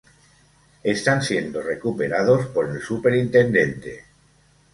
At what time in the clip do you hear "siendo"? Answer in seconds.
1.21-1.61